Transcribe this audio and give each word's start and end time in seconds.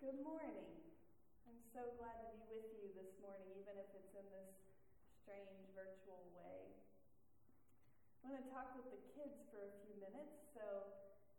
Good 0.00 0.16
morning. 0.24 0.80
I'm 1.44 1.60
so 1.76 1.92
glad 2.00 2.24
to 2.24 2.32
be 2.32 2.48
with 2.48 2.72
you 2.72 2.88
this 2.96 3.12
morning, 3.20 3.52
even 3.52 3.76
if 3.76 3.84
it's 3.92 4.16
in 4.16 4.24
this 4.32 4.48
strange 5.20 5.60
virtual 5.76 6.24
way. 6.32 6.72
I'm 8.24 8.32
going 8.32 8.40
to 8.40 8.48
talk 8.48 8.72
with 8.72 8.88
the 8.88 8.96
kids 9.12 9.36
for 9.52 9.60
a 9.60 9.72
few 9.84 9.92
minutes, 10.00 10.32
so 10.56 10.88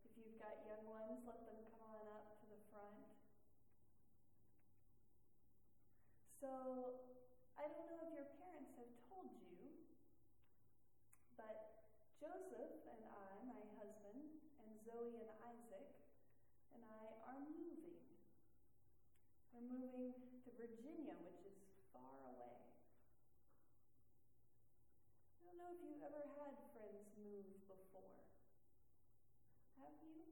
if 0.05 0.13
you've 0.13 0.37
got 0.37 0.61
young 0.61 0.85
ones, 0.85 1.25
let 1.25 1.41
them 1.49 1.57
come 1.73 1.81
on 1.81 2.05
up 2.13 2.21
to 2.37 2.45
the 2.53 2.61
front. 2.69 3.01
So, 6.37 6.93
I 7.57 7.65
don't 7.65 7.89
know 7.89 8.05
if 8.05 8.13
your 8.13 8.29
parents 8.37 8.77
have 8.77 8.93
told 9.09 9.33
you, 9.41 9.73
but 11.33 11.65
Joseph 12.21 12.77
and 12.93 13.01
I, 13.09 13.41
my 13.41 13.65
husband, 13.73 14.29
and 14.61 14.69
Zoe 14.85 15.17
and 15.17 15.33
Isaac, 15.49 15.89
and 16.77 16.85
I 16.85 17.09
are 17.25 17.41
moving. 17.41 17.89
We're 19.51 19.60
moving 19.71 20.12
to 20.44 20.50
Virginia, 20.59 21.15
which 21.23 21.39
is 21.47 21.56
far 21.95 22.19
away. 22.27 22.59
I 25.39 25.47
don't 25.47 25.56
know 25.56 25.71
if 25.71 25.79
you've 25.79 26.03
ever 26.03 26.27
had 26.35 26.53
friends 26.75 27.07
move 27.15 27.47
before. 27.71 28.19
Have 29.79 29.95
you? 30.03 30.27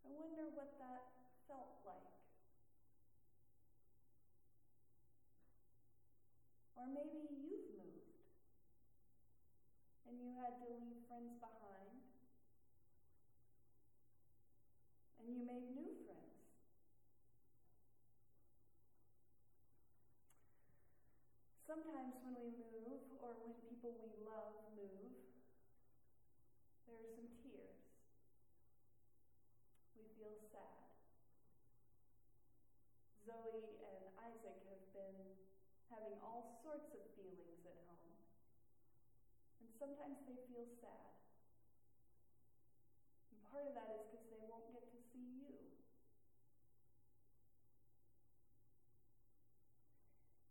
I 0.00 0.08
wonder 0.16 0.48
what 0.56 0.72
that 0.80 1.04
felt 1.44 1.76
like. 1.84 2.16
Or 6.80 6.88
maybe 6.88 7.20
you've 7.36 7.68
moved 7.76 8.16
and 10.08 10.16
you 10.22 10.32
had 10.40 10.56
to 10.64 10.66
leave 10.72 11.04
friends 11.10 11.36
behind 11.36 11.85
and 15.26 15.34
you 15.34 15.42
made 15.42 15.66
new 15.74 15.90
friends. 16.04 16.38
Sometimes 21.66 22.14
when 22.22 22.38
we 22.38 22.48
move, 22.48 23.00
or 23.18 23.34
when 23.34 23.54
people 23.54 23.94
we 23.98 24.12
love 24.24 24.54
move, 24.74 25.12
there 26.86 26.96
are 26.96 27.06
some 27.14 27.28
tears. 27.42 27.76
We 29.96 30.06
feel 30.14 30.36
sad. 30.52 30.86
Zoe 33.24 33.74
and 33.82 34.08
Isaac 34.18 34.56
have 34.64 34.78
been 34.92 35.34
having 35.90 36.14
all 36.22 36.44
sorts 36.62 36.94
of 36.94 37.02
feelings 37.16 37.66
at 37.66 37.76
home. 37.84 38.14
And 39.60 39.70
sometimes 39.78 40.18
they 40.26 40.36
feel 40.46 40.66
sad. 40.80 41.12
And 43.30 43.42
part 43.44 43.64
of 43.66 43.74
that 43.74 43.90
is 43.90 44.02
because 44.10 44.26
they 44.30 44.40
won't 44.40 44.72
get 44.72 44.88
to 44.90 44.98
see 45.12 45.38
you. 45.38 45.70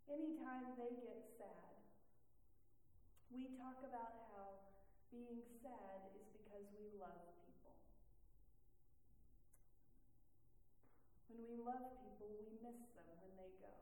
Anytime 0.06 0.70
they 0.78 0.94
get 1.02 1.18
sad, 1.34 1.74
we 3.26 3.50
talk 3.58 3.82
about 3.82 4.14
how 4.30 4.54
being 5.10 5.42
sad 5.66 6.06
is 6.14 6.22
because 6.30 6.62
we 6.78 6.86
love 6.94 7.26
people. 7.42 7.74
When 11.26 11.42
we 11.42 11.58
love 11.58 11.90
people, 11.98 12.30
we 12.38 12.54
miss 12.62 12.78
them 12.94 13.10
when 13.18 13.34
they 13.34 13.50
go. 13.58 13.74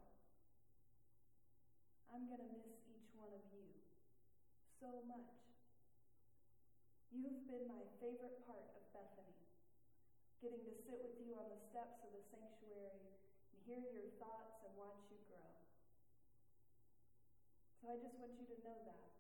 I'm 2.09 2.25
going 2.25 2.41
to 2.41 2.53
miss 2.57 2.73
each 2.89 3.13
one 3.13 3.33
of 3.37 3.45
you 3.53 3.69
so 4.81 5.05
much. 5.05 5.37
You've 7.13 7.45
been 7.45 7.69
my 7.69 7.85
favorite 8.01 8.41
part 8.49 8.65
of 8.73 8.81
Bethany. 8.97 9.45
Getting 10.41 10.65
to 10.65 10.75
sit 10.89 10.99
with 11.05 11.17
you 11.21 11.37
on 11.37 11.53
the 11.53 11.61
steps 11.69 12.01
of 12.01 12.11
the 12.17 12.21
sanctuary 12.33 13.13
and 13.53 13.61
hear 13.69 13.85
your 13.85 14.09
thoughts 14.17 14.57
and 14.65 14.73
watch 14.73 15.05
you. 15.13 15.24
So 17.85 17.93
I 17.93 18.01
just 18.01 18.17
want 18.17 18.33
you 18.41 18.49
to 18.49 18.57
know 18.65 18.81
that. 18.89 19.13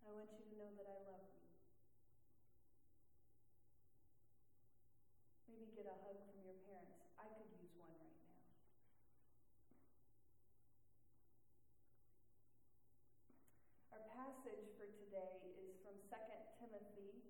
I 0.00 0.08
want 0.16 0.32
you 0.40 0.48
to 0.48 0.54
know 0.56 0.72
that 0.80 0.88
I 0.88 0.96
love 1.04 1.20
you. 1.28 1.44
Maybe 5.44 5.68
get 5.76 5.84
a 5.84 5.92
hug 6.00 6.16
from 6.24 6.40
your 6.40 6.56
parents. 6.64 6.96
I 7.20 7.28
could 7.36 7.52
use 7.52 7.68
one 7.76 7.92
right 8.00 8.16
now. 8.16 8.32
Our 13.92 14.00
passage 14.16 14.72
for 14.80 14.88
today 14.96 15.52
is 15.52 15.76
from 15.84 16.00
2 16.08 16.16
Timothy 16.56 17.28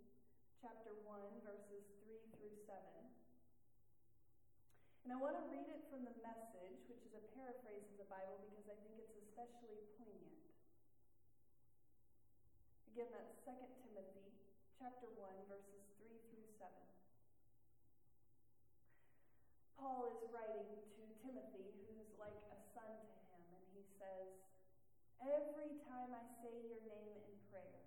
chapter 0.63 0.95
1 0.95 1.43
verses 1.43 1.83
3 1.99 2.23
through 2.31 2.55
7. 2.71 3.12
And 5.03 5.11
I 5.11 5.19
want 5.19 5.35
to 5.35 5.43
read 5.51 5.67
it 5.67 5.83
from 5.91 6.07
the 6.07 6.15
message, 6.23 6.79
which 6.87 7.03
is 7.03 7.11
a 7.19 7.25
paraphrase 7.35 7.83
of 7.91 7.97
the 7.99 8.07
Bible 8.07 8.39
because 8.47 8.71
I 8.71 8.79
think 8.87 9.03
it's 9.03 9.19
especially 9.19 9.83
poignant. 9.99 10.39
Again, 12.95 13.11
that's 13.11 13.35
2 13.43 13.51
Timothy 13.83 14.31
chapter 14.79 15.11
1 15.19 15.51
verses 15.51 15.83
3 15.99 16.07
through 16.31 16.47
7. 16.55 16.71
Paul 19.75 20.07
is 20.15 20.23
writing 20.31 20.71
to 20.95 21.03
Timothy, 21.19 21.75
who's 21.83 22.15
like 22.15 22.39
a 22.55 22.59
son 22.71 22.87
to 22.87 23.19
him, 23.35 23.43
and 23.51 23.65
he 23.75 23.83
says, 23.99 24.31
Every 25.19 25.75
time 25.91 26.15
I 26.15 26.23
say 26.39 26.55
your 26.63 26.79
name 26.87 27.19
in 27.19 27.35
prayer, 27.51 27.83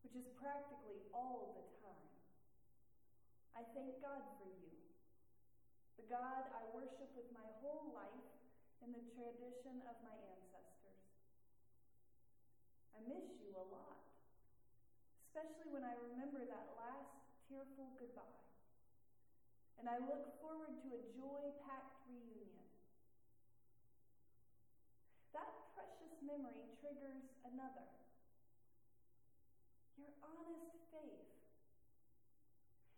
which 0.00 0.16
is 0.16 0.24
practically 0.40 1.04
all 1.12 1.52
the 1.52 1.64
time, 1.84 2.12
I 3.52 3.68
thank 3.76 4.00
God 4.00 4.24
for 4.40 4.48
you, 4.48 4.83
the 5.98 6.06
God 6.10 6.42
I 6.54 6.62
worship 6.74 7.10
with 7.14 7.28
my 7.30 7.46
whole 7.62 7.94
life 7.94 8.28
in 8.82 8.90
the 8.90 9.04
tradition 9.14 9.80
of 9.86 9.96
my 10.02 10.14
ancestors. 10.14 11.02
I 12.94 13.02
miss 13.06 13.26
you 13.40 13.54
a 13.54 13.66
lot, 13.70 13.98
especially 15.30 15.70
when 15.70 15.86
I 15.86 15.94
remember 15.98 16.42
that 16.46 16.66
last 16.78 17.10
tearful 17.46 17.94
goodbye. 17.98 18.42
And 19.78 19.90
I 19.90 19.98
look 20.06 20.30
forward 20.40 20.74
to 20.86 20.88
a 20.96 21.02
joy 21.14 21.42
packed 21.66 21.98
reunion. 22.06 22.66
That 25.34 25.50
precious 25.74 26.14
memory 26.22 26.70
triggers 26.78 27.26
another 27.42 27.84
your 29.98 30.10
honest 30.26 30.74
faith. 30.90 31.30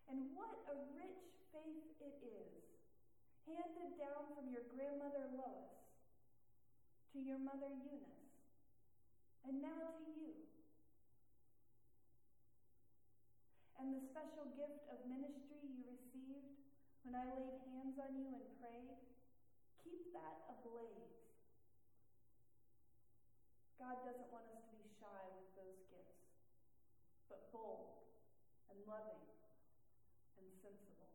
And 0.08 0.32
what 0.32 0.52
a 0.70 0.74
rich 0.96 1.22
faith 1.52 1.86
it 2.00 2.16
is, 2.24 2.62
handed 3.46 3.94
down 3.96 4.26
from 4.34 4.50
your 4.50 4.66
grandmother 4.74 5.30
Lois 5.38 5.70
to 7.14 7.22
your 7.22 7.38
mother 7.38 7.70
Eunice, 7.70 8.26
and 9.46 9.62
now 9.62 9.94
to 9.96 10.04
you. 10.04 10.34
And 13.80 13.94
the 13.94 14.02
special 14.10 14.50
gift 14.58 14.84
of 14.90 14.98
ministry 15.06 15.62
you 15.62 15.80
received 15.86 16.58
when 17.06 17.14
I 17.14 17.22
laid 17.38 17.54
hands 17.70 18.02
on 18.02 18.18
you 18.18 18.34
and 18.34 18.42
prayed, 18.58 18.98
keep 19.78 20.10
that 20.10 20.42
ablaze. 20.50 21.14
God 23.78 24.02
doesn't 24.02 24.26
want 24.34 24.50
us 24.50 24.66
to 24.66 24.74
be 24.74 24.90
shy 24.98 25.22
with 25.38 25.46
those 25.54 25.78
gifts, 25.86 26.18
but 27.30 27.46
bold 27.54 27.94
and 28.74 28.78
loving 28.90 29.22
and 30.34 30.48
sensible. 30.58 31.06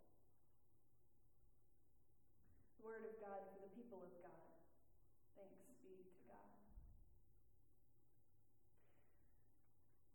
The 2.63 2.70
word 2.81 3.05
of 3.05 3.15
God 3.21 3.41
for 3.53 3.61
the 3.61 3.71
people 3.77 4.01
of 4.01 4.13
God. 4.25 4.50
Thanks 5.38 5.61
be 5.85 5.93
to 6.01 6.21
God. 6.25 6.50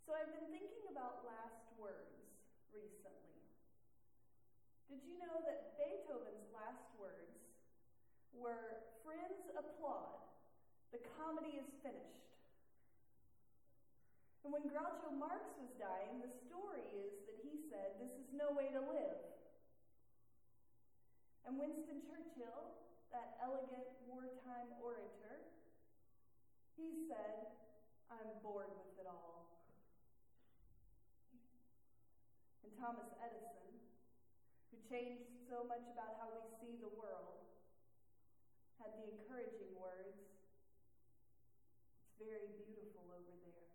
So 0.03 0.15
I've 0.15 0.31
been 0.35 0.51
thinking 0.51 0.87
about 0.91 1.23
last 1.27 1.67
words 1.79 2.27
recently. 2.75 3.43
Did 4.91 5.03
you 5.07 5.19
know 5.23 5.43
that 5.47 5.79
Beethoven's 5.79 6.51
last 6.55 6.87
words 6.99 7.39
were, 8.35 8.83
Friends 9.07 9.47
applaud, 9.55 10.27
the 10.91 11.03
comedy 11.19 11.63
is 11.63 11.71
finished? 11.83 12.27
And 14.47 14.55
when 14.55 14.67
Groucho 14.71 15.11
Marx 15.15 15.43
was 15.59 15.71
dying, 15.75 16.23
the 16.23 16.31
story 16.47 16.87
is 16.95 17.15
that 17.27 17.39
he 17.43 17.67
said, 17.67 17.99
This 17.99 18.15
is 18.15 18.31
no 18.31 18.55
way 18.55 18.71
to 18.71 18.79
live. 18.79 19.19
And 21.47 21.55
Winston 21.63 22.03
Churchill, 22.11 22.75
that 23.15 23.39
elegant 23.39 23.87
wartime 24.03 24.67
orator, 24.83 25.47
he 26.75 27.07
said, 27.07 27.47
I'm 28.11 28.35
bored 28.43 28.75
with 28.83 28.99
it 28.99 29.07
all. 29.07 29.47
And 32.67 32.75
Thomas 32.75 33.07
Edison, 33.23 33.79
who 34.75 34.83
changed 34.91 35.23
so 35.47 35.63
much 35.71 35.87
about 35.95 36.19
how 36.19 36.35
we 36.35 36.51
see 36.59 36.83
the 36.83 36.91
world, 36.99 37.47
had 38.83 38.91
the 38.99 39.07
encouraging 39.07 39.71
words, 39.79 40.19
It's 42.11 42.27
very 42.27 42.59
beautiful 42.67 43.07
over 43.15 43.35
there. 43.47 43.71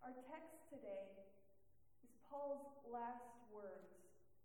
Our 0.00 0.16
text 0.32 0.64
today 0.72 1.12
is 2.00 2.10
Paul's 2.24 2.64
last 2.88 3.30
words 3.50 3.90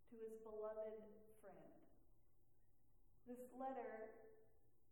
to 0.09 0.17
his 0.17 0.33
beloved 0.41 0.97
friend. 1.41 1.73
This 3.25 3.41
letter, 3.57 4.13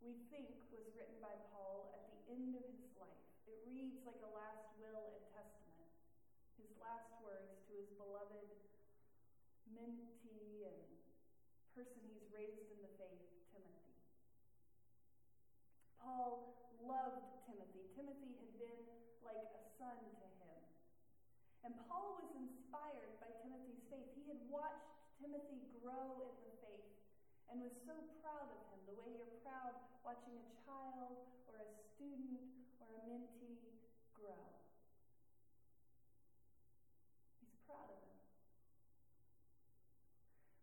we 0.01 0.17
think, 0.33 0.49
was 0.73 0.81
written 0.97 1.21
by 1.21 1.37
Paul 1.53 1.93
at 1.93 2.09
the 2.09 2.33
end 2.33 2.57
of 2.57 2.65
his 2.65 2.89
life. 2.97 3.21
It 3.45 3.61
reads 3.69 4.01
like 4.09 4.17
a 4.25 4.31
last 4.33 4.73
will 4.81 5.05
and 5.13 5.21
testament. 5.37 5.93
His 6.57 6.73
last 6.81 7.13
words 7.21 7.53
to 7.69 7.77
his 7.77 7.93
beloved 7.93 8.49
mentee 9.69 10.65
and 10.65 10.81
person 11.77 12.01
he's 12.09 12.25
raised 12.33 12.73
in 12.73 12.81
the 12.81 12.89
faith, 12.97 13.21
Timothy. 13.53 13.93
Paul 16.01 16.57
loved 16.81 17.37
Timothy. 17.45 17.85
Timothy 17.93 18.33
had 18.41 18.49
been 18.57 18.81
like 19.21 19.45
a 19.45 19.61
son 19.77 19.93
to 19.93 20.25
him. 20.41 20.57
And 21.69 21.77
Paul 21.85 22.17
was 22.17 22.33
inspired 22.33 23.13
by 23.21 23.29
Timothy's 23.45 23.85
faith. 23.93 24.09
He 24.17 24.25
had 24.25 24.41
watched 24.49 24.89
Timothy 25.21 25.69
grow 25.85 26.33
in 26.33 26.49
the 26.49 26.57
faith 26.57 27.02
and 27.51 27.59
was 27.59 27.75
so 27.85 27.95
proud 28.23 28.47
of 28.47 28.59
him, 28.71 28.79
the 28.87 28.95
way 28.95 29.11
you're 29.13 29.31
proud 29.43 29.75
watching 30.03 30.35
a 30.35 30.47
child 30.67 31.15
or 31.47 31.59
a 31.63 31.69
student 31.95 32.43
or 32.79 32.87
a 32.91 33.01
mentee 33.07 33.71
grow. 34.15 34.43
He's 37.39 37.55
proud 37.67 37.87
of 37.87 37.99
him. 38.03 38.15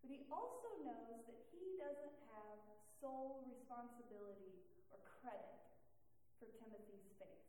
But 0.01 0.09
he 0.09 0.19
also 0.29 0.69
knows 0.81 1.21
that 1.29 1.37
he 1.53 1.61
doesn't 1.77 2.17
have 2.33 2.57
sole 3.01 3.41
responsibility 3.45 4.57
or 4.89 4.97
credit 5.21 5.57
for 6.37 6.49
Timothy's 6.57 7.05
faith. 7.21 7.45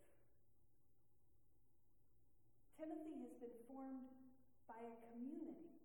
Timothy 2.77 3.21
has 3.25 3.33
been 3.41 3.57
formed 3.69 4.09
by 4.69 4.81
a 4.81 4.95
community. 5.09 5.82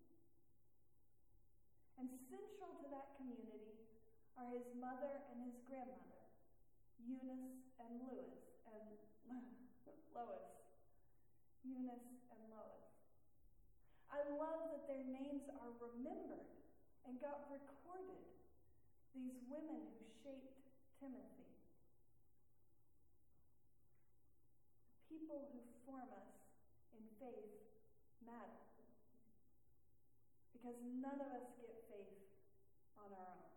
And 2.08 2.16
central 2.32 2.72
to 2.80 2.88
that 2.88 3.20
community 3.20 3.84
are 4.40 4.48
his 4.56 4.64
mother 4.80 5.28
and 5.28 5.44
his 5.44 5.60
grandmother, 5.68 6.24
Eunice 7.04 7.60
and 7.84 8.00
Lewis, 8.00 8.40
and 8.64 8.96
Lois. 10.16 10.48
Eunice 11.68 12.16
and 12.32 12.40
Lois. 12.48 12.88
I 14.08 14.24
love 14.40 14.72
that 14.72 14.88
their 14.88 15.04
names 15.04 15.52
are 15.60 15.76
remembered 15.84 16.48
and 17.04 17.20
got 17.20 17.44
recorded. 17.52 18.24
These 19.12 19.36
women 19.52 19.84
who 19.92 20.00
shaped 20.24 20.64
Timothy. 21.04 21.52
People 25.12 25.44
who 25.52 25.60
form 25.84 26.08
us 26.16 26.32
in 26.96 27.04
faith 27.20 27.52
matter. 28.24 28.67
Because 30.68 30.84
none 31.00 31.16
of 31.24 31.32
us 31.32 31.48
get 31.56 31.72
faith 31.88 32.20
on 33.00 33.08
our 33.08 33.28
own. 33.40 33.48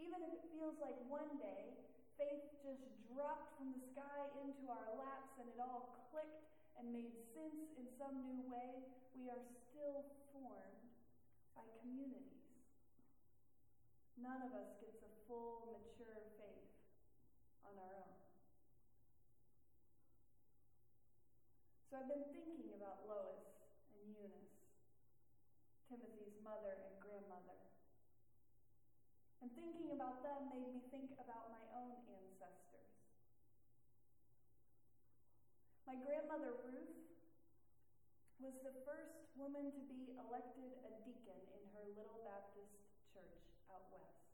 Even 0.00 0.24
if 0.24 0.32
it 0.32 0.48
feels 0.48 0.80
like 0.80 0.96
one 1.04 1.36
day 1.36 1.76
faith 2.16 2.40
just 2.64 2.80
dropped 3.04 3.52
from 3.60 3.76
the 3.76 3.84
sky 3.92 4.32
into 4.40 4.72
our 4.72 4.96
laps 4.96 5.28
and 5.36 5.44
it 5.52 5.60
all 5.60 5.92
clicked 6.08 6.40
and 6.80 6.88
made 6.88 7.12
sense 7.36 7.68
in 7.76 7.84
some 8.00 8.16
new 8.24 8.48
way, 8.48 8.80
we 9.12 9.28
are 9.28 9.44
still 9.68 10.08
formed 10.32 10.88
by 11.52 11.68
communities. 11.84 12.48
None 14.16 14.40
of 14.40 14.56
us 14.56 14.72
gets 14.80 15.04
a 15.04 15.12
full, 15.28 15.68
mature 15.68 16.24
faith 16.40 16.72
on 17.68 17.76
our 17.76 17.92
own. 17.92 18.16
So 21.92 22.00
I've 22.00 22.08
been 22.08 22.24
thinking 22.32 22.72
about 22.72 23.04
Lois 23.04 23.55
Timothy's 25.86 26.34
mother 26.42 26.82
and 26.82 26.94
grandmother. 26.98 27.58
And 29.38 29.52
thinking 29.54 29.94
about 29.94 30.22
them 30.26 30.50
made 30.50 30.66
me 30.66 30.82
think 30.90 31.14
about 31.22 31.46
my 31.52 31.62
own 31.78 31.94
ancestors. 32.10 32.90
My 35.86 35.94
grandmother 35.94 36.58
Ruth 36.66 36.98
was 38.42 38.58
the 38.66 38.74
first 38.82 39.14
woman 39.38 39.70
to 39.78 39.82
be 39.86 40.10
elected 40.18 40.74
a 40.82 40.92
deacon 41.06 41.38
in 41.54 41.62
her 41.70 41.86
little 41.94 42.18
Baptist 42.26 42.74
church 43.14 43.46
out 43.70 43.86
west. 43.94 44.26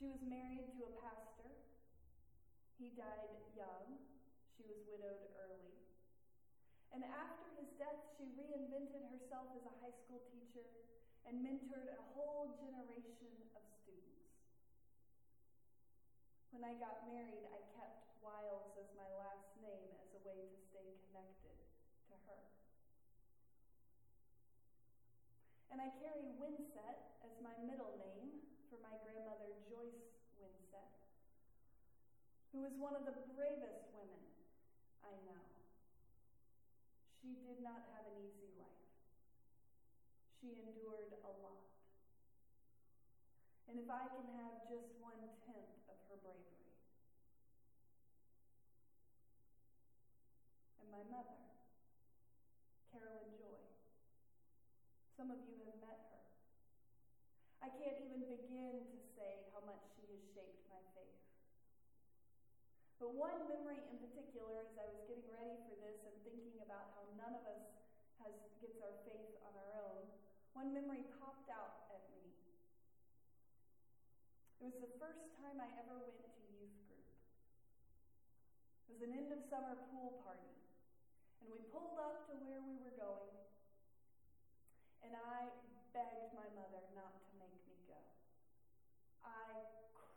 She 0.00 0.08
was 0.08 0.24
married 0.24 0.66
to 0.74 0.88
a 0.88 0.92
pastor. 0.98 1.52
He 2.80 2.90
died 2.96 3.36
young. 3.54 4.00
She 4.56 4.64
was 4.66 4.80
widowed 4.88 5.22
early. 5.38 5.71
And 6.92 7.00
after 7.08 7.48
his 7.56 7.72
death, 7.80 7.96
she 8.20 8.28
reinvented 8.36 9.00
herself 9.08 9.48
as 9.56 9.64
a 9.64 9.74
high 9.80 9.96
school 10.04 10.20
teacher 10.28 10.68
and 11.24 11.40
mentored 11.40 11.88
a 11.88 12.04
whole 12.12 12.52
generation 12.60 13.32
of 13.56 13.64
students. 13.80 14.28
When 16.52 16.68
I 16.68 16.76
got 16.76 17.00
married, 17.08 17.48
I 17.48 17.64
kept 17.72 17.96
Wiles 18.20 18.76
as 18.76 18.86
my 18.92 19.08
last 19.18 19.50
name 19.58 19.88
as 19.98 20.12
a 20.12 20.20
way 20.22 20.44
to 20.46 20.58
stay 20.68 20.92
connected 21.08 21.56
to 22.12 22.14
her. 22.28 22.40
And 25.72 25.80
I 25.80 25.88
carry 25.96 26.28
Winsett 26.36 27.00
as 27.24 27.32
my 27.40 27.56
middle 27.64 27.96
name 27.96 28.36
for 28.68 28.76
my 28.84 28.92
grandmother 29.00 29.48
Joyce 29.64 30.04
Winsett, 30.36 30.92
who 32.52 32.60
was 32.60 32.76
one 32.76 32.92
of 32.92 33.08
the 33.08 33.16
bravest 33.32 33.88
women 33.96 34.22
I 35.00 35.16
know. 35.24 35.51
She 37.22 37.38
did 37.46 37.62
not 37.62 37.78
have 37.94 38.02
an 38.02 38.18
easy 38.18 38.50
life. 38.58 38.82
She 40.42 40.58
endured 40.58 41.14
a 41.22 41.30
lot. 41.38 41.62
And 43.70 43.78
if 43.78 43.86
I 43.86 44.10
can 44.10 44.26
have 44.42 44.58
just 44.66 44.90
one 44.98 45.22
tenth 45.46 45.70
of 45.86 45.94
her 46.10 46.18
bravery, 46.18 46.66
and 50.82 50.90
my 50.90 51.06
mother, 51.06 51.38
Carolyn 52.90 53.30
Joy, 53.38 53.62
some 55.14 55.30
of 55.30 55.38
you 55.46 55.62
have 55.62 55.78
met 55.78 56.02
her. 56.10 56.18
I 57.62 57.70
can't 57.70 58.02
even 58.02 58.26
begin 58.26 58.82
to 58.90 58.98
say 59.14 59.46
how 59.54 59.62
much 59.62 59.78
she 59.94 60.02
has 60.10 60.18
shaped 60.34 60.58
my 60.66 60.82
faith. 60.90 61.22
But 63.02 63.18
one 63.18 63.34
memory 63.50 63.82
in 63.90 63.98
particular, 63.98 64.62
as 64.62 64.78
I 64.78 64.86
was 64.86 65.02
getting 65.10 65.26
ready 65.26 65.58
for 65.66 65.74
this 65.82 65.98
and 66.06 66.14
thinking 66.22 66.62
about 66.62 66.94
how 66.94 67.02
none 67.18 67.34
of 67.34 67.42
us 67.50 67.66
has, 68.22 68.30
gets 68.62 68.78
our 68.78 68.94
faith 69.02 69.42
on 69.42 69.50
our 69.58 69.74
own, 69.90 70.06
one 70.54 70.70
memory 70.70 71.02
popped 71.18 71.50
out 71.50 71.90
at 71.90 71.98
me. 72.14 72.30
It 74.62 74.70
was 74.70 74.78
the 74.78 74.94
first 75.02 75.34
time 75.42 75.58
I 75.58 75.66
ever 75.82 75.98
went 75.98 76.14
to 76.14 76.42
youth 76.54 76.78
group. 76.86 77.10
It 78.86 78.94
was 78.94 79.02
an 79.02 79.18
end 79.18 79.34
of 79.34 79.42
summer 79.50 79.74
pool 79.90 80.22
party. 80.22 80.54
And 81.42 81.50
we 81.50 81.58
pulled 81.74 81.98
up 81.98 82.30
to 82.30 82.38
where 82.46 82.62
we 82.62 82.78
were 82.78 82.94
going. 82.94 83.34
And 85.02 85.18
I 85.18 85.50
begged 85.90 86.30
my 86.38 86.46
mother 86.54 86.86
not 86.94 87.18
to 87.18 87.32
make 87.34 87.58
me 87.66 87.82
go. 87.90 87.98
I 89.26 89.58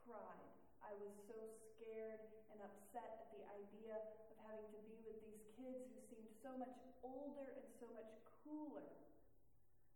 cried. 0.06 0.54
I 0.86 0.94
was 1.01 1.18
so 1.25 1.50
scared 1.74 2.22
and 2.56 2.62
upset 2.63 3.25
at 3.25 3.27
the 3.36 3.44
idea 3.51 4.00
of 4.00 4.32
having 4.48 4.70
to 4.72 4.80
be 4.88 4.96
with 5.04 5.20
these 5.27 5.44
kids 5.60 5.92
who 5.92 6.00
seemed 6.08 6.32
so 6.45 6.53
much 6.61 6.77
older 7.01 7.57
and 7.57 7.65
so 7.81 7.89
much 7.97 8.13
cooler 8.45 8.85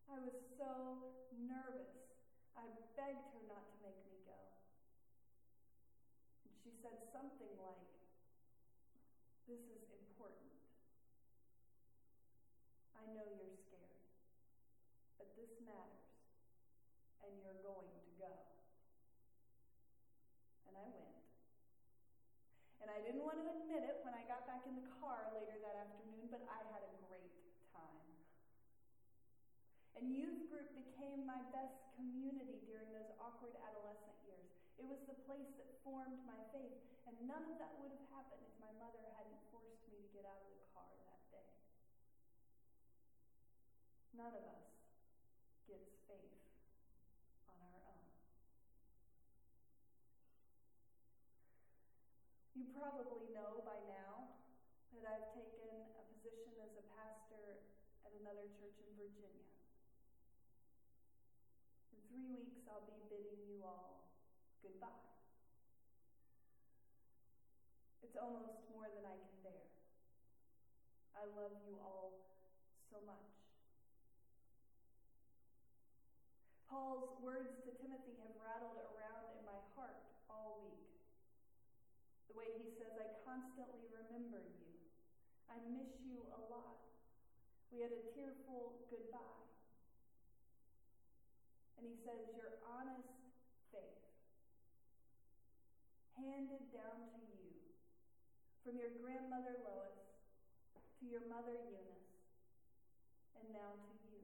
I 0.09 0.17
was 0.17 0.33
so 0.57 1.05
nervous. 1.29 1.93
I 2.57 2.65
begged 2.97 3.29
her 3.29 3.45
not 3.45 3.61
to 3.61 3.77
make 3.85 4.01
me 4.09 4.17
go. 4.25 4.41
And 6.41 6.51
she 6.65 6.73
said 6.81 6.97
something 7.13 7.53
like, 7.61 7.85
This 9.45 9.61
is 9.69 9.85
important. 9.93 10.49
I 12.97 13.05
know 13.13 13.29
you're 13.29 13.53
scared, 13.69 14.01
but 15.21 15.29
this 15.37 15.53
matters, 15.61 16.09
and 17.21 17.31
you're 17.37 17.61
going 17.61 17.93
to 18.01 18.11
go. 18.17 18.33
And 20.65 20.73
I 20.73 20.89
went. 20.89 21.19
And 22.89 22.97
I 22.97 23.05
didn't 23.05 23.21
want 23.21 23.37
to 23.37 23.45
admit 23.45 23.85
it 23.85 24.01
when 24.01 24.17
I 24.17 24.25
got 24.25 24.49
back 24.49 24.65
in 24.65 24.73
the 24.73 24.89
car 24.97 25.29
later 25.37 25.61
that 25.61 25.77
afternoon, 25.77 26.25
but 26.33 26.41
I 26.49 26.57
had 26.73 26.81
a 26.81 26.89
great 27.05 27.37
time. 27.69 28.09
and 29.93 30.09
youth 30.09 30.49
group 30.49 30.73
became 30.73 31.21
my 31.27 31.37
best 31.53 31.77
community 31.93 32.63
during 32.65 32.89
those 32.89 33.13
awkward 33.21 33.53
adolescent 33.61 34.17
years. 34.25 34.47
It 34.81 34.87
was 34.89 35.03
the 35.05 35.13
place 35.29 35.53
that 35.59 35.69
formed 35.85 36.17
my 36.25 36.39
faith, 36.49 36.81
and 37.05 37.13
none 37.29 37.45
of 37.45 37.61
that 37.61 37.77
would 37.77 37.93
have 37.93 38.07
happened 38.09 38.41
if 38.41 38.55
my 38.57 38.73
mother 38.81 39.05
hadn't 39.19 39.37
forced 39.53 39.85
me 39.85 40.01
to 40.01 40.09
get 40.09 40.25
out 40.25 40.39
of 40.41 40.49
the 40.49 40.63
car 40.73 40.89
that 41.05 41.21
day. 41.29 41.51
None 44.17 44.33
of 44.33 44.45
us 44.49 44.65
gets 45.67 45.93
faith 46.09 46.41
on 47.51 47.59
our 47.59 47.79
own. 47.91 48.07
You 52.59 52.67
probably 52.75 53.23
know 53.31 53.63
by 53.63 53.79
now 53.87 54.27
that 54.91 55.07
I've 55.07 55.31
taken 55.31 55.71
a 55.95 56.03
position 56.11 56.59
as 56.59 56.75
a 56.75 56.83
pastor 56.91 57.63
at 58.03 58.11
another 58.19 58.51
church 58.59 58.75
in 58.83 58.91
Virginia. 58.99 59.47
In 61.95 62.03
three 62.11 62.27
weeks, 62.27 62.67
I'll 62.67 62.83
be 62.83 62.99
bidding 63.07 63.47
you 63.47 63.63
all 63.63 64.03
goodbye. 64.59 64.91
It's 68.03 68.19
almost 68.19 68.59
more 68.67 68.91
than 68.91 69.07
I 69.07 69.15
can 69.15 69.39
bear. 69.39 69.63
I 71.15 71.31
love 71.31 71.55
you 71.63 71.79
all 71.79 72.19
so 72.91 72.99
much. 73.07 73.23
Paul's 76.67 77.15
words 77.23 77.55
to 77.63 77.71
Timothy 77.79 78.19
have 78.19 78.35
rattled 78.35 78.83
around 78.83 79.31
in 79.39 79.47
my 79.47 79.63
heart. 79.79 80.03
The 82.29 82.37
way 82.37 82.53
he 82.61 82.69
says, 82.77 82.93
I 82.93 83.09
constantly 83.25 83.89
remember 83.89 84.37
you. 84.37 84.69
I 85.49 85.57
miss 85.73 85.89
you 86.05 86.21
a 86.29 86.41
lot. 86.45 86.77
We 87.73 87.81
had 87.81 87.89
a 87.89 88.05
tearful 88.13 88.77
goodbye. 88.93 89.49
And 91.81 91.89
he 91.89 91.97
says, 92.05 92.21
Your 92.37 92.53
honest 92.69 93.09
faith, 93.73 94.05
handed 96.13 96.69
down 96.69 97.01
to 97.17 97.21
you 97.25 97.49
from 98.61 98.77
your 98.77 98.93
grandmother 99.01 99.57
Lois 99.65 99.97
to 101.01 101.09
your 101.09 101.25
mother 101.25 101.57
Eunice, 101.65 102.13
and 103.39 103.49
now 103.49 103.73
to 103.89 103.95
you. 104.05 104.21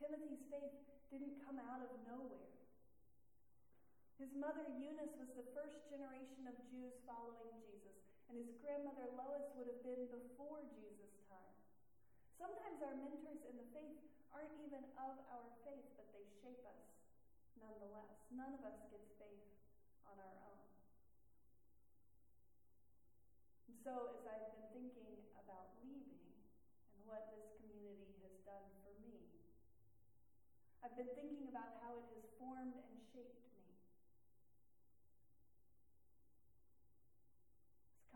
Timothy's 0.00 0.40
faith 0.48 0.72
didn't 1.10 1.34
come 1.44 1.58
out 1.58 1.82
of 1.82 1.90
nowhere. 2.06 2.55
His 4.16 4.32
mother 4.32 4.64
Eunice 4.80 5.12
was 5.20 5.28
the 5.36 5.44
first 5.52 5.76
generation 5.92 6.48
of 6.48 6.56
Jews 6.72 6.96
following 7.04 7.52
Jesus, 7.60 8.00
and 8.32 8.40
his 8.40 8.48
grandmother 8.64 9.12
Lois 9.12 9.44
would 9.52 9.68
have 9.68 9.84
been 9.84 10.08
before 10.08 10.64
Jesus' 10.72 11.20
time. 11.28 11.56
Sometimes 12.40 12.80
our 12.80 12.96
mentors 12.96 13.44
in 13.44 13.60
the 13.60 13.68
faith 13.76 14.00
aren't 14.32 14.56
even 14.64 14.80
of 14.96 15.20
our 15.28 15.44
faith, 15.68 15.84
but 16.00 16.08
they 16.16 16.24
shape 16.40 16.64
us 16.64 16.80
nonetheless. 17.60 18.08
None 18.32 18.56
of 18.56 18.64
us 18.64 18.80
gets 18.88 19.04
faith 19.20 19.44
on 20.08 20.16
our 20.16 20.36
own. 20.48 20.60
And 23.68 23.76
so, 23.84 24.16
as 24.16 24.24
I've 24.24 24.48
been 24.48 24.68
thinking 24.72 25.12
about 25.36 25.76
leaving 25.84 26.24
and 26.96 27.00
what 27.04 27.28
this 27.36 27.44
community 27.60 28.16
has 28.24 28.32
done 28.48 28.64
for 28.80 28.96
me, 29.04 29.28
I've 30.80 30.96
been 30.96 31.12
thinking 31.12 31.52
about 31.52 31.76
how 31.84 32.00
it 32.00 32.08
has 32.16 32.24
formed 32.40 32.80
and 32.80 32.96
shaped 33.12 33.45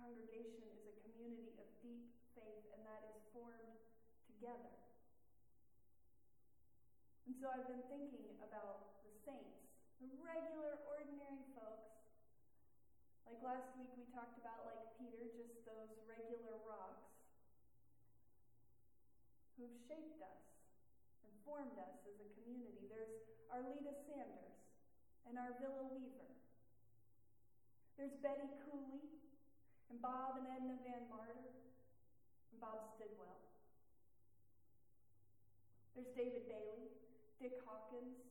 congregation 0.00 0.64
is 0.72 0.80
a 0.88 0.94
community 1.04 1.52
of 1.60 1.68
deep 1.84 2.08
faith, 2.32 2.64
and 2.72 2.80
that 2.88 3.04
is 3.12 3.20
formed 3.36 3.76
together. 4.32 4.72
And 7.28 7.36
so 7.36 7.52
I've 7.52 7.68
been 7.68 7.84
thinking 7.92 8.40
about 8.40 9.04
the 9.04 9.12
saints, 9.28 9.60
the 10.00 10.08
regular, 10.24 10.80
ordinary 10.88 11.44
folks. 11.52 12.00
Like 13.28 13.44
last 13.44 13.76
week 13.76 13.92
we 13.94 14.08
talked 14.08 14.40
about, 14.40 14.64
like 14.64 14.88
Peter, 14.96 15.28
just 15.36 15.68
those 15.68 15.92
regular 16.08 16.56
rocks 16.64 17.04
who've 19.60 19.76
shaped 19.84 20.24
us 20.24 20.42
and 21.28 21.30
formed 21.44 21.76
us 21.76 22.00
as 22.08 22.16
a 22.16 22.28
community. 22.40 22.88
There's 22.88 23.20
Arleta 23.52 23.92
Sanders 24.08 24.56
and 25.28 25.36
Arvilla 25.36 25.92
Weaver. 25.92 26.32
There's 28.00 28.16
Betty 28.24 28.48
Cooley 28.64 29.20
and 29.90 29.98
Bob 29.98 30.38
and 30.38 30.46
Edna 30.54 30.78
Van 30.86 31.02
Martyr, 31.10 31.50
and 32.54 32.58
Bob 32.62 32.86
Stidwell. 32.94 33.42
There's 35.98 36.14
David 36.14 36.46
Bailey, 36.46 36.94
Dick 37.42 37.58
Hawkins, 37.66 38.22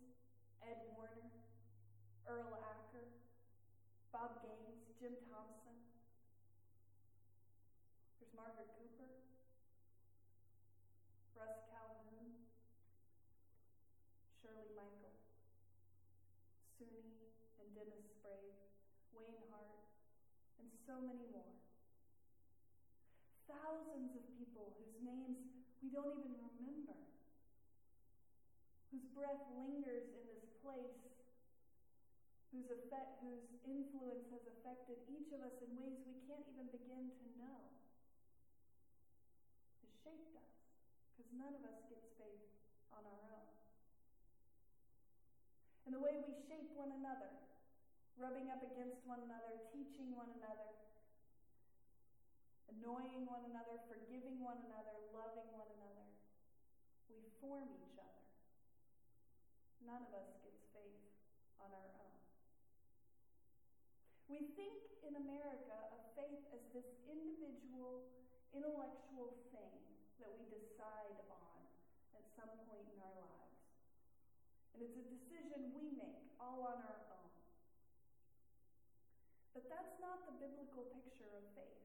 Ed 0.63 0.79
Warner, 0.95 1.27
Earl 2.23 2.55
Acker, 2.63 3.11
Bob 4.15 4.39
Gaines, 4.39 4.87
Jim 4.95 5.11
Thompson. 5.27 5.75
There's 8.17 8.31
Margaret 8.31 8.71
Cooper, 8.79 9.11
Russ 11.35 11.59
Calhoun, 11.67 11.78
so 20.89 20.97
many 21.05 21.21
more 21.29 21.53
thousands 23.45 24.09
of 24.17 24.25
people 24.41 24.73
whose 24.81 24.97
names 25.05 25.37
we 25.85 25.93
don't 25.93 26.17
even 26.17 26.33
remember, 26.33 26.97
whose 28.89 29.05
breath 29.13 29.45
lingers 29.53 30.09
in 30.17 30.25
this 30.33 30.49
place, 30.65 30.97
whose, 32.49 32.65
effect, 32.73 33.21
whose 33.21 33.45
influence 33.61 34.25
has 34.33 34.41
affected 34.49 34.97
each 35.05 35.29
of 35.29 35.45
us 35.45 35.53
in 35.61 35.69
ways 35.77 36.01
we 36.09 36.17
can't 36.25 36.45
even 36.49 36.65
begin 36.73 37.13
to 37.21 37.25
know, 37.37 37.61
has 39.85 39.93
shaped 40.01 40.33
us, 40.33 40.53
because 41.13 41.29
none 41.37 41.53
of 41.53 41.61
us 41.69 41.77
gets 41.85 42.09
faith 42.17 42.49
on 42.97 43.05
our 43.05 43.21
own. 43.29 43.49
And 45.85 45.93
the 45.93 46.01
way 46.01 46.17
we 46.17 46.33
shape 46.49 46.73
one 46.73 46.89
another, 46.97 47.29
rubbing 48.19 48.51
up 48.51 48.59
against 48.59 48.99
one 49.07 49.23
another, 49.23 49.63
teaching 49.71 50.11
one 50.11 50.27
another, 50.35 50.75
annoying 52.67 53.23
one 53.23 53.47
another, 53.47 53.79
forgiving 53.87 54.43
one 54.43 54.59
another, 54.67 54.91
loving 55.15 55.47
one 55.55 55.71
another. 55.79 56.03
We 57.07 57.23
form 57.39 57.71
each 57.79 57.95
other. 57.95 58.27
None 59.87 60.03
of 60.03 60.11
us 60.11 60.35
gets 60.43 60.67
faith 60.75 61.07
on 61.63 61.71
our 61.71 61.89
own. 61.95 62.15
We 64.27 64.51
think 64.51 64.75
in 65.07 65.15
America 65.15 65.79
of 65.95 66.03
faith 66.19 66.43
as 66.51 66.63
this 66.75 66.91
individual, 67.07 68.03
intellectual 68.51 69.31
thing 69.55 69.79
that 70.19 70.35
we 70.35 70.43
decide 70.51 71.23
on 71.31 71.59
at 72.19 72.27
some 72.35 72.51
point 72.67 72.83
in 72.83 72.99
our 72.99 73.15
lives. 73.15 73.63
And 74.75 74.83
it's 74.83 74.99
a 74.99 75.07
decision 75.07 75.71
we 75.71 75.95
make 75.95 76.19
all 76.35 76.67
on 76.67 76.83
our 76.83 76.99
own. 77.15 77.18
But 79.59 79.75
that's 79.75 79.99
not 79.99 80.23
the 80.23 80.39
biblical 80.39 80.87
picture 80.95 81.27
of 81.35 81.43
faith. 81.51 81.83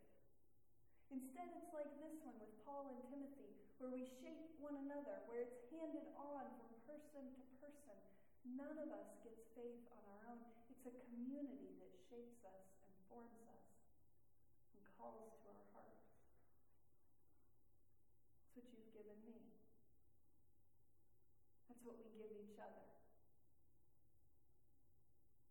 Instead, 1.10 1.50
it's 1.58 1.74
like 1.74 1.90
this 1.98 2.14
one 2.22 2.38
with 2.38 2.54
Paul 2.62 2.86
and 2.94 3.02
Timothy, 3.10 3.50
where 3.82 3.90
we 3.90 4.06
shape 4.22 4.46
one 4.62 4.78
another, 4.86 5.26
where 5.26 5.42
it's 5.42 5.58
handed 5.74 6.06
on 6.14 6.54
from 6.54 6.70
person 6.86 7.34
to 7.34 7.42
person. 7.58 7.98
None 8.46 8.78
of 8.78 8.94
us 8.94 9.10
gets 9.26 9.42
faith 9.58 9.82
on 9.90 10.06
our 10.06 10.22
own. 10.30 10.38
It's 10.70 10.86
a 10.86 10.94
community 11.10 11.74
that 11.82 11.90
shapes 12.06 12.46
us 12.46 12.62
and 12.86 12.94
forms 13.10 13.42
us 13.42 13.66
and 14.70 14.78
calls 14.94 15.26
to 15.42 15.50
our 15.50 15.66
hearts. 15.74 15.98
That's 18.38 18.54
what 18.54 18.70
you've 18.70 18.94
given 18.94 19.18
me. 19.26 19.50
That's 21.66 21.82
what 21.82 21.98
we 21.98 22.06
give 22.14 22.30
each 22.38 22.54
other. 22.54 22.86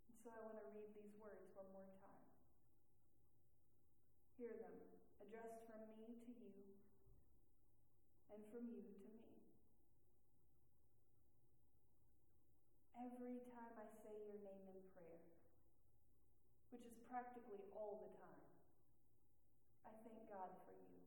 And 0.07 0.15
so 0.23 0.31
I 0.31 0.39
want 0.47 0.61
to 0.61 0.71
read 0.71 0.93
these 0.95 1.11
words 1.19 1.43
one 1.51 1.67
more 1.73 1.89
time. 1.99 2.13
Hear 4.43 4.59
them 4.59 4.75
addressed 5.23 5.63
from 5.63 5.79
me 5.95 6.19
to 6.27 6.31
you 6.35 6.67
and 8.27 8.43
from 8.51 8.67
you 8.67 8.83
to 8.83 8.95
me. 8.99 9.15
Every 12.91 13.39
time 13.55 13.71
I 13.79 13.87
say 14.03 14.11
your 14.19 14.35
name 14.43 14.67
in 14.67 14.83
prayer, 14.91 15.23
which 16.75 16.83
is 16.83 16.99
practically 17.07 17.63
all 17.71 17.95
the 18.03 18.11
time, 18.19 18.43
I 19.87 19.95
thank 20.03 20.27
God 20.27 20.51
for 20.67 20.75
you. 20.75 20.99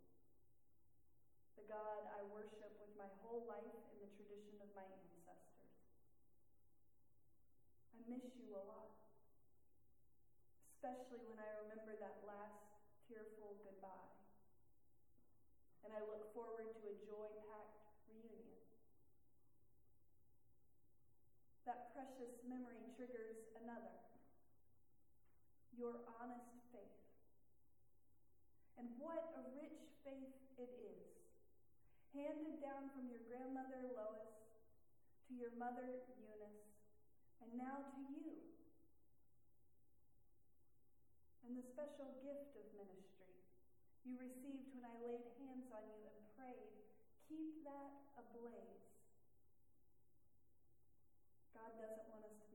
The 1.61 1.68
God 1.68 2.09
I 2.09 2.25
worship 2.33 2.72
with 2.81 2.96
my 2.96 3.12
whole 3.20 3.44
life 3.44 3.77
in 3.92 4.01
the 4.01 4.09
tradition 4.16 4.64
of 4.64 4.72
my 4.72 4.88
ancestors. 4.96 5.77
I 7.92 8.01
miss 8.01 8.25
you 8.40 8.57
a 8.57 8.64
lot, 8.64 8.88
especially 10.72 11.20
when 11.29 11.37
I 11.37 11.53
remember 11.61 11.92
that 12.01 12.16
last 12.25 12.65
tearful 13.08 13.58
goodbye 13.62 14.10
and 15.86 15.94
I 15.94 16.02
look 16.10 16.26
forward 16.34 16.66
to 16.82 16.82
a 16.90 16.94
joy 17.06 17.30
packed 17.46 17.78
reunion. 18.10 18.58
That 21.62 21.94
precious 21.94 22.34
memory 22.42 22.82
triggers 22.98 23.38
another 23.54 23.94
your 25.78 26.02
honest 26.18 26.58
faith. 26.74 26.98
And 28.80 28.90
what 28.98 29.22
a 29.38 29.42
rich 29.54 29.78
faith 30.02 30.34
it 30.58 30.72
is, 30.74 31.06
handed 32.16 32.58
down 32.58 32.90
from 32.96 33.06
your 33.06 33.22
grandmother 33.28 33.86
Lois 33.94 34.26
to 35.28 35.38
your 35.38 35.52
mother 35.54 35.94
Eunice, 36.18 36.66
and 37.44 37.54
now 37.54 37.84
to 37.94 38.00
you. 38.00 38.40
And 41.46 41.54
the 41.54 41.62
special 41.62 42.11
gift 42.26 42.59
of 42.59 42.66
ministry 42.74 43.30
you 44.02 44.18
received 44.18 44.66
when 44.74 44.82
I 44.82 44.98
laid 44.98 45.22
hands 45.38 45.70
on 45.70 45.87
you 45.94 46.02
and 46.11 46.18
prayed, 46.35 46.74
keep 47.30 47.62
that 47.62 47.94
ablaze. 48.18 48.82
God 51.54 51.70
doesn't 51.78 52.06
want 52.11 52.26
us 52.26 52.45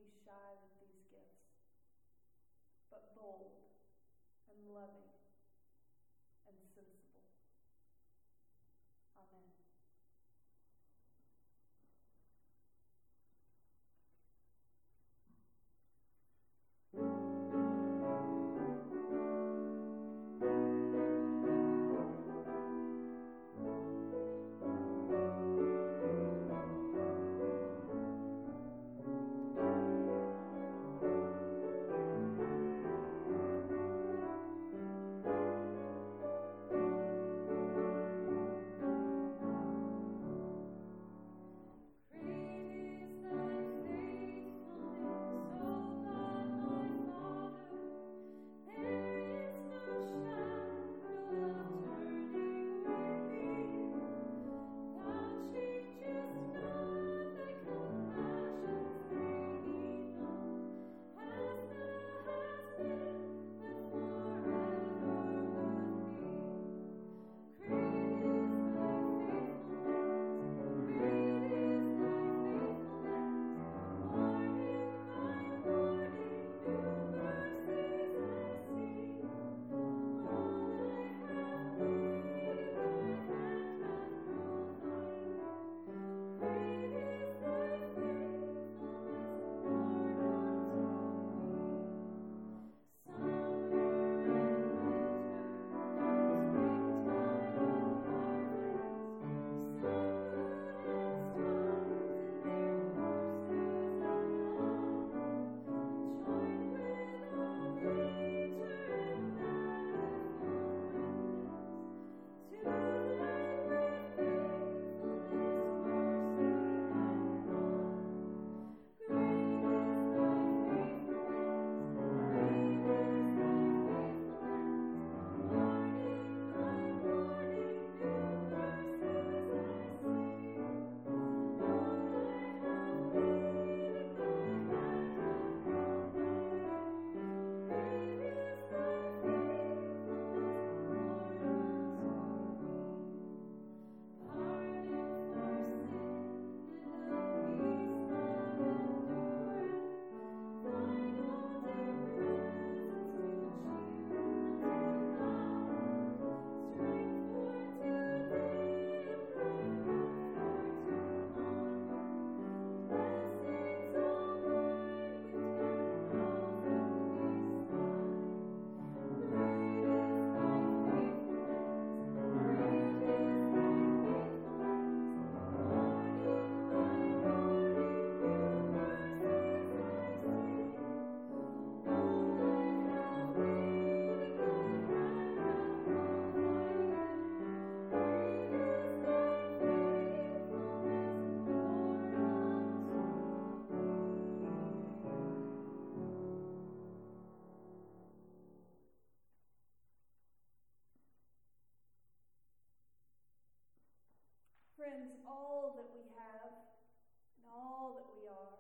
Friends, 204.92 205.24
all 205.24 205.72
that 205.80 205.88
we 205.96 206.04
have 206.20 206.52
and 206.52 207.48
all 207.48 207.96
that 207.96 208.12
we 208.12 208.28
are 208.28 208.60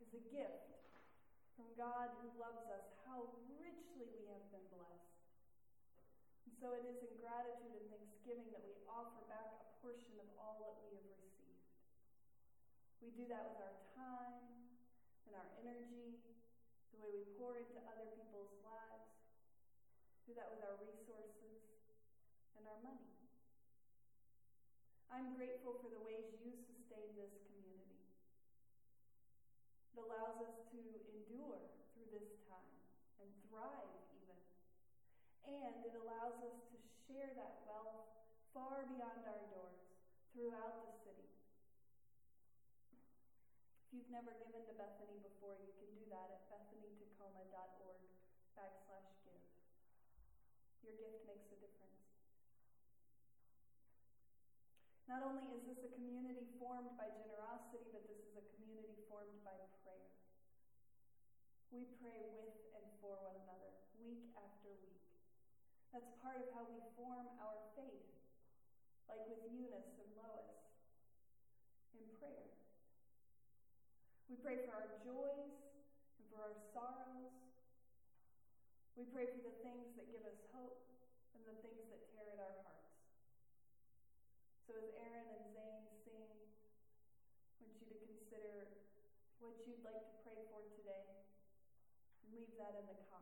is 0.00 0.08
a 0.16 0.24
gift 0.32 0.80
from 1.60 1.68
God 1.76 2.08
who 2.24 2.32
loves 2.40 2.64
us. 2.72 2.88
How 3.04 3.28
richly 3.60 4.08
we 4.16 4.24
have 4.32 4.40
been 4.48 4.64
blessed. 4.72 5.12
And 6.48 6.56
so 6.56 6.72
it 6.72 6.88
is 6.88 7.04
in 7.04 7.12
gratitude 7.20 7.68
and 7.68 7.84
thanksgiving 7.92 8.48
that 8.56 8.64
we 8.64 8.80
offer 8.88 9.28
back 9.28 9.60
a 9.60 9.68
portion 9.84 10.16
of 10.24 10.28
all 10.40 10.56
that 10.64 10.72
we 10.88 10.96
have 10.96 11.20
received. 11.20 11.68
We 13.04 13.12
do 13.12 13.28
that 13.28 13.52
with 13.52 13.60
our 13.60 13.76
time 13.92 14.72
and 15.28 15.36
our 15.36 15.52
energy, 15.60 16.16
the 16.96 16.98
way 17.04 17.12
we 17.12 17.28
pour 17.36 17.60
into 17.60 17.76
other 17.92 18.08
people's 18.16 18.56
lives. 18.64 19.04
We 20.24 20.32
do 20.32 20.40
that 20.40 20.48
with 20.48 20.64
our 20.64 20.80
resources 20.80 21.60
and 22.56 22.64
our 22.64 22.80
money. 22.80 23.11
I'm 25.12 25.36
grateful 25.36 25.76
for 25.84 25.92
the 25.92 26.00
ways 26.00 26.24
you 26.40 26.56
sustain 26.56 27.12
this 27.20 27.36
community. 27.44 28.00
It 29.92 30.00
allows 30.00 30.40
us 30.40 30.56
to 30.72 30.80
endure 31.12 31.60
through 31.92 32.08
this 32.16 32.32
time 32.48 32.72
and 33.20 33.28
thrive 33.52 33.92
even. 34.16 34.40
And 35.44 35.84
it 35.84 35.92
allows 36.00 36.40
us 36.40 36.56
to 36.72 36.76
share 37.04 37.28
that 37.36 37.60
wealth 37.68 38.08
far 38.56 38.88
beyond 38.88 39.20
our 39.28 39.44
doors 39.52 39.84
throughout 40.32 40.80
the 40.80 40.96
city. 41.04 41.28
If 43.84 43.88
you've 43.92 44.08
never 44.08 44.32
given 44.40 44.64
to 44.64 44.74
Bethany 44.80 45.20
before, 45.20 45.60
you 45.60 45.76
can 45.76 45.92
do 45.92 46.08
that 46.08 46.40
at 46.40 46.48
bethanytacoma.org 46.48 48.00
backslash 48.56 49.12
give. 49.28 49.44
Your 50.80 50.96
gift 50.96 51.28
makes 51.28 51.52
a 51.52 51.61
Not 55.10 55.26
only 55.26 55.50
is 55.50 55.62
this 55.66 55.80
a 55.82 55.90
community 55.98 56.46
formed 56.62 56.94
by 56.94 57.10
generosity, 57.18 57.86
but 57.90 58.06
this 58.06 58.22
is 58.22 58.34
a 58.38 58.44
community 58.54 58.96
formed 59.10 59.38
by 59.42 59.56
prayer. 59.82 60.10
We 61.74 61.88
pray 61.98 62.22
with 62.36 62.52
and 62.76 62.86
for 63.00 63.18
one 63.20 63.36
another, 63.44 63.72
week 63.98 64.30
after 64.38 64.70
week. 64.82 65.02
That's 65.92 66.08
part 66.24 66.40
of 66.40 66.48
how 66.56 66.64
we 66.68 66.80
form 66.96 67.28
our 67.36 67.56
faith, 67.76 68.08
like 69.10 69.24
with 69.28 69.44
Eunice 69.52 69.92
and 70.00 70.10
Lois, 70.16 70.56
in 71.92 72.04
prayer. 72.16 72.48
We 74.32 74.40
pray 74.40 74.64
for 74.64 74.72
our 74.72 74.88
joys 75.04 75.52
and 76.16 76.24
for 76.32 76.40
our 76.40 76.56
sorrows. 76.72 77.36
We 78.96 79.04
pray 79.12 79.28
for 79.28 79.44
the 79.44 79.56
things 79.60 79.92
that 80.00 80.08
give 80.08 80.24
us 80.24 80.40
hope 80.52 80.80
and 81.36 81.44
the 81.44 81.56
things 81.60 81.84
that 81.92 82.00
tear 82.16 82.32
at 82.32 82.40
our 82.40 82.56
hearts. 82.64 82.92
So 84.66 84.78
as 84.78 84.94
Aaron 84.94 85.26
and 85.26 85.46
Zane 85.50 85.90
sing, 86.06 86.22
I 86.22 87.66
want 87.66 87.74
you 87.82 87.86
to 87.90 87.98
consider 88.06 88.78
what 89.42 89.58
you'd 89.66 89.82
like 89.82 90.06
to 90.06 90.14
pray 90.22 90.38
for 90.54 90.62
today. 90.78 91.02
Leave 92.30 92.54
that 92.62 92.78
in 92.78 92.86
the 92.86 92.94
comments. 93.10 93.21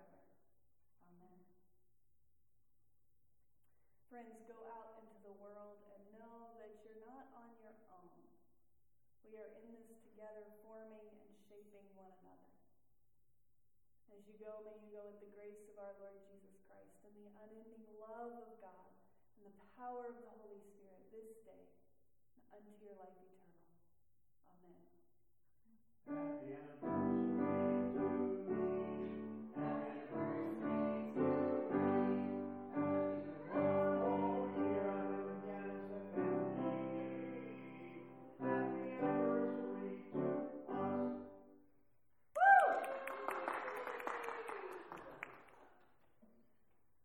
Friends, 4.11 4.43
go 4.43 4.59
out 4.67 4.99
into 4.99 5.23
the 5.23 5.31
world 5.39 5.79
and 5.87 6.03
know 6.19 6.51
that 6.59 6.83
you're 6.83 6.99
not 7.07 7.31
on 7.31 7.47
your 7.63 7.71
own. 7.95 8.11
We 9.23 9.39
are 9.39 9.47
in 9.55 9.71
this 9.71 10.03
together, 10.03 10.51
forming 10.67 11.15
and 11.15 11.31
shaping 11.47 11.87
one 11.95 12.11
another. 12.19 12.51
As 14.11 14.19
you 14.27 14.35
go, 14.35 14.67
may 14.67 14.75
you 14.83 14.91
go 14.91 15.07
with 15.15 15.23
the 15.23 15.31
grace 15.31 15.63
of 15.71 15.79
our 15.79 15.95
Lord 16.03 16.19
Jesus 16.27 16.59
Christ 16.67 16.91
and 17.07 17.15
the 17.23 17.31
unending 17.39 17.87
love 18.03 18.35
of 18.35 18.51
God 18.59 18.91
and 19.39 19.47
the 19.47 19.55
power 19.79 20.11
of 20.11 20.19
the 20.19 20.35
Holy 20.43 20.59
Spirit 20.59 21.07
this 21.15 21.31
day 21.47 21.71
unto 22.51 22.75
your 22.83 22.99
life 22.99 23.15
eternal. 23.15 23.63
Amen. 24.51 24.75
At 26.83 27.10